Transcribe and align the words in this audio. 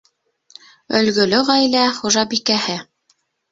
Өлгөлө 1.01 1.43
ғаилә 1.51 1.85
хужабикәһе. 2.01 2.81